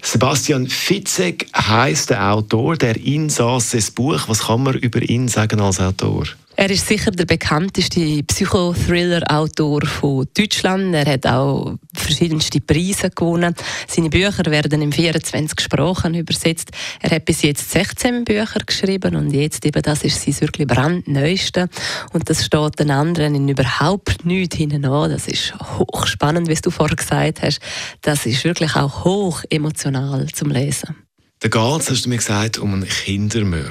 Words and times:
Sebastian 0.03 0.67
Fitzek 0.67 1.47
heißt 1.57 2.11
der 2.11 2.33
Autor, 2.33 2.77
der 2.77 2.97
Insasse 2.97 3.77
das 3.77 3.93
Buch. 3.93 4.23
Was 4.27 4.47
kann 4.47 4.65
man 4.65 4.75
über 4.75 5.01
ihn 5.01 5.29
sagen 5.29 5.61
als 5.61 5.79
Autor? 5.79 6.25
Er 6.59 6.71
ist 6.71 6.89
sicher 6.89 7.11
der 7.11 7.27
bekannteste 7.27 8.23
Psychothriller-Autor 8.23 9.83
von 9.85 10.27
Deutschland. 10.35 10.95
Er 10.95 11.05
hat 11.05 11.27
auch 11.27 11.77
verschiedenste 11.95 12.63
Preise 12.63 13.11
gewonnen. 13.11 13.55
Seine 13.87 14.09
Bücher 14.09 14.47
werden 14.47 14.81
in 14.81 14.91
24 14.91 15.61
Sprachen 15.61 16.15
übersetzt. 16.15 16.71
Er 17.03 17.11
hat 17.11 17.27
bis 17.27 17.43
jetzt 17.43 17.71
16 17.71 18.25
Bücher 18.25 18.61
geschrieben 18.65 19.17
und 19.17 19.33
jetzt 19.33 19.67
eben 19.67 19.83
das 19.83 20.03
ist 20.03 20.23
sein 20.23 20.41
wirklich 20.41 20.67
brandneueste. 20.67 21.69
Und 22.15 22.31
das 22.31 22.47
steht 22.47 22.81
den 22.81 22.91
anderen 22.91 23.35
in 23.35 23.49
überhaupt 23.51 24.25
nichts 24.25 24.57
hinein. 24.57 24.81
Das 24.81 25.29
ist 25.29 25.53
hochspannend, 25.61 26.49
wie 26.49 26.55
du 26.55 26.71
vorher 26.71 26.97
gesagt 26.97 27.43
hast. 27.43 27.61
Das 28.01 28.25
ist 28.25 28.43
wirklich 28.45 28.75
auch 28.77 29.05
hoch 29.05 29.45
emotional 29.51 30.27
zum 30.33 30.51
Lesen. 30.51 31.06
Da 31.49 31.61
geht 31.61 31.81
es, 31.81 31.91
hast 31.91 32.05
du 32.07 32.09
mir 32.09 32.17
gesagt, 32.17 32.59
um 32.59 32.75
einen 32.75 32.89
Kindermörder. 32.89 33.71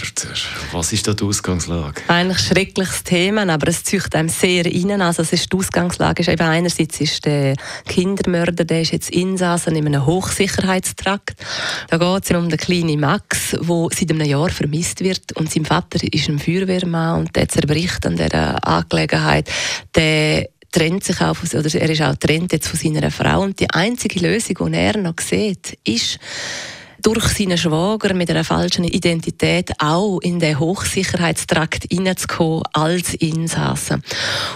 Was 0.72 0.94
ist 0.94 1.10
da 1.10 1.14
die 1.14 1.26
Ausgangslage? 1.26 2.02
Eigentlich 2.08 2.38
ein 2.38 2.56
schreckliches 2.56 3.04
Thema, 3.04 3.50
aber 3.50 3.68
es 3.68 3.84
zieht 3.84 4.16
einem 4.16 4.30
sehr 4.30 4.64
rein. 4.64 5.02
Also 5.02 5.24
es 5.24 5.34
ist 5.34 5.52
die 5.52 5.58
Ausgangslage 5.58 6.22
ist 6.22 6.30
eben 6.30 6.48
einerseits 6.48 7.02
ist 7.02 7.26
der 7.26 7.58
Kindermörder, 7.86 8.64
der 8.64 8.82
ist 8.82 8.94
jetzt 8.94 9.10
Insassen 9.10 9.76
in 9.76 9.88
einem 9.88 10.06
Hochsicherheitstrakt. 10.06 11.36
Da 11.90 11.98
geht 11.98 12.24
es 12.24 12.32
um 12.32 12.48
den 12.48 12.58
kleinen 12.58 12.98
Max, 12.98 13.50
der 13.52 13.88
seit 13.92 14.10
einem 14.10 14.26
Jahr 14.26 14.50
vermisst 14.52 15.02
wird 15.02 15.34
und 15.34 15.52
sein 15.52 15.66
Vater 15.66 16.00
ist 16.02 16.30
ein 16.30 16.40
Feuerwehrmann 16.40 17.20
und 17.20 17.36
der 17.36 17.50
zerbricht 17.50 18.06
an 18.06 18.16
dieser 18.16 18.66
Angelegenheit. 18.66 19.52
Der 19.94 20.48
trennt 20.72 21.04
sich 21.04 21.20
auch, 21.20 21.36
oder 21.44 21.76
er 21.76 21.90
ist 21.90 22.02
auch 22.02 22.16
trennt 22.16 22.54
jetzt 22.54 22.70
von 22.70 22.80
seiner 22.80 23.12
Frau 23.12 23.42
und 23.42 23.60
die 23.60 23.70
einzige 23.70 24.22
Lösung, 24.22 24.72
die 24.72 24.78
er 24.78 24.98
noch 24.98 25.20
sieht, 25.20 25.78
ist 25.84 26.20
durch 27.06 27.28
seinen 27.28 27.58
Schwager 27.58 28.16
mit 28.16 28.32
einer 28.32 28.44
falschen 28.44 28.84
Identität 28.84 29.72
auch 29.78 30.20
in 30.22 30.40
den 30.40 30.60
Hochsicherheitstrakt 30.60 31.86
hineinzukommen 31.92 32.64
als 32.74 33.14
Insasse. 33.14 34.02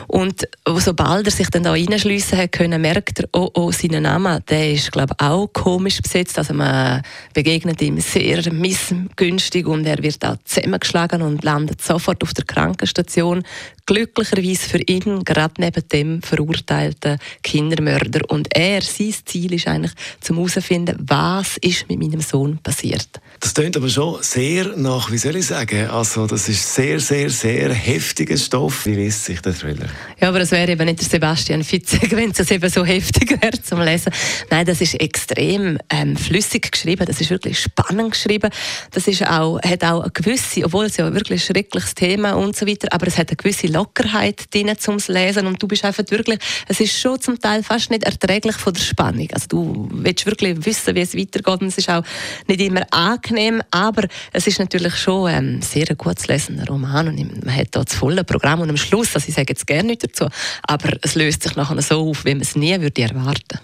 Und 0.07 0.47
sobald 0.65 1.27
er 1.27 1.31
sich 1.31 1.49
dann 1.51 1.61
da 1.61 1.73
reinschliessen 1.73 2.49
können, 2.49 2.81
merkt 2.81 3.19
er, 3.19 3.29
oh, 3.33 3.51
oh, 3.53 3.71
sein 3.71 4.01
Name, 4.01 4.41
der 4.49 4.71
ist, 4.73 4.91
glaube 4.91 5.13
ich, 5.19 5.25
auch 5.25 5.47
komisch 5.53 6.01
besetzt. 6.01 6.39
Also 6.39 6.55
man 6.55 7.03
begegnet 7.35 7.83
ihm 7.83 7.99
sehr 7.99 8.51
missgünstig 8.51 9.67
und 9.67 9.85
er 9.85 10.01
wird 10.01 10.25
auch 10.25 10.37
zusammengeschlagen 10.43 11.21
und 11.21 11.43
landet 11.43 11.83
sofort 11.83 12.23
auf 12.23 12.33
der 12.33 12.45
Krankenstation. 12.45 13.43
Glücklicherweise 13.85 14.69
für 14.69 14.81
ihn 14.81 15.23
gerade 15.23 15.55
neben 15.57 15.87
dem 15.87 16.21
verurteilten 16.21 17.17
Kindermörder. 17.43 18.21
Und 18.29 18.47
er, 18.55 18.81
sein 18.81 19.13
Ziel 19.25 19.53
ist 19.53 19.67
eigentlich, 19.67 19.93
zum 20.21 20.37
herauszufinden, 20.37 20.95
was 21.07 21.57
ist 21.57 21.89
mit 21.89 21.99
meinem 21.99 22.21
Sohn 22.21 22.38
Person 22.39 22.59
passiert. 22.63 23.09
Das 23.39 23.53
klingt 23.53 23.77
aber 23.77 23.87
schon 23.87 24.21
sehr 24.21 24.75
nach, 24.75 25.11
wie 25.11 25.17
soll 25.17 25.37
ich 25.37 25.45
sagen, 25.45 25.89
also 25.89 26.27
das 26.27 26.49
ist 26.49 26.75
sehr, 26.75 26.99
sehr, 26.99 27.29
sehr 27.29 27.73
heftiger 27.73 28.37
Stoff. 28.37 28.85
Wie 28.85 28.95
liest 28.95 29.25
sich 29.25 29.41
der 29.41 29.53
Thriller? 29.53 29.87
Ja, 30.19 30.29
aber 30.29 30.41
es 30.41 30.51
wäre 30.51 30.69
eben 30.69 30.85
nicht 30.85 30.99
der 30.99 31.07
Sebastian 31.07 31.63
Fitzek, 31.63 32.11
wenn 32.15 32.31
es 32.31 32.51
eben 32.51 32.69
so 32.69 32.83
heftig 32.83 33.41
wäre 33.41 33.61
zum 33.61 33.79
Lesen. 33.81 34.11
Nein, 34.49 34.65
das 34.65 34.81
ist 34.81 34.95
extrem 34.95 35.77
ähm, 35.89 36.17
flüssig 36.17 36.69
geschrieben, 36.71 37.05
das 37.05 37.21
ist 37.21 37.29
wirklich 37.29 37.59
spannend 37.59 38.11
geschrieben. 38.11 38.49
Das 38.91 39.07
ist 39.07 39.25
auch, 39.25 39.61
hat 39.61 39.83
auch 39.85 40.01
eine 40.01 40.11
gewisse, 40.11 40.65
obwohl 40.65 40.85
es 40.85 40.97
ja 40.97 41.13
wirklich 41.13 41.41
ein 41.41 41.55
schreckliches 41.55 41.95
Thema 41.95 42.33
und 42.33 42.57
so 42.57 42.67
weiter, 42.67 42.89
aber 42.91 43.07
es 43.07 43.17
hat 43.17 43.29
eine 43.29 43.37
gewisse 43.37 43.67
Lockerheit 43.67 44.53
drin 44.53 44.71
zum 44.77 44.97
Lesen 45.07 45.47
und 45.47 45.63
du 45.63 45.67
bist 45.67 45.85
einfach 45.85 46.03
wirklich, 46.09 46.39
es 46.67 46.79
ist 46.81 46.99
schon 46.99 47.21
zum 47.21 47.39
Teil 47.39 47.63
fast 47.63 47.89
nicht 47.89 48.03
erträglich 48.03 48.57
von 48.57 48.73
der 48.73 48.81
Spannung. 48.81 49.29
Also 49.31 49.47
du 49.47 49.89
willst 49.91 50.25
wirklich 50.25 50.65
wissen, 50.65 50.93
wie 50.95 51.01
es 51.01 51.15
weitergeht 51.15 51.61
und 51.61 51.67
es 51.67 51.77
ist 51.77 51.89
auch 51.89 52.03
nicht 52.47 52.61
immer 52.61 52.85
angenehm, 52.91 53.61
aber 53.71 54.07
es 54.33 54.47
ist 54.47 54.59
natürlich 54.59 54.95
schon 54.95 55.27
ein 55.27 55.55
ähm, 55.55 55.61
sehr 55.61 55.95
gut 55.95 56.19
zu 56.19 56.27
lesender 56.27 56.67
Roman 56.67 57.07
und 57.07 57.45
man 57.45 57.55
hat 57.55 57.67
da 57.71 57.83
das 57.83 57.95
volle 57.95 58.23
Programm 58.23 58.61
und 58.61 58.69
am 58.69 58.77
Schluss, 58.77 59.15
also 59.15 59.27
ich 59.27 59.35
sage 59.35 59.47
jetzt 59.49 59.67
gerne 59.67 59.89
nicht 59.89 60.03
dazu, 60.03 60.27
aber 60.63 60.97
es 61.01 61.15
löst 61.15 61.43
sich 61.43 61.55
nachher 61.55 61.81
so 61.81 62.09
auf, 62.09 62.25
wie 62.25 62.33
man 62.33 62.41
es 62.41 62.55
nie 62.55 62.79
würde 62.79 63.01
erwarten 63.01 63.59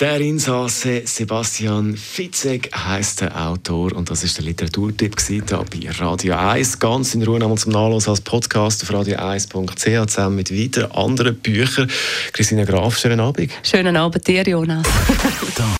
der 0.00 0.18
Insasse 0.22 1.02
Sebastian 1.04 1.94
Fitzek 1.94 2.70
heißt 2.74 3.20
der 3.20 3.48
Autor 3.48 3.92
und 3.92 4.10
das 4.10 4.24
ist 4.24 4.38
der 4.38 4.46
Literaturtipp 4.46 5.20
hier 5.20 5.42
bei 5.44 5.90
Radio 5.90 6.36
1. 6.36 6.78
Ganz 6.78 7.14
in 7.14 7.22
Ruhe 7.22 7.38
nochmal 7.38 7.58
zum 7.58 7.72
Nachlesen 7.72 8.08
als 8.08 8.22
Podcast 8.22 8.82
auf 8.82 8.90
radio1.ch 8.90 10.06
zusammen 10.08 10.36
mit 10.36 10.50
weiteren 10.50 10.90
anderen 10.92 11.36
Büchern. 11.36 11.90
Christina 12.32 12.64
Graf, 12.64 12.98
schönen 12.98 13.20
Abend. 13.20 13.52
Schönen 13.62 13.94
Abend 13.94 14.26
dir, 14.26 14.42
Jonas. 14.42 14.86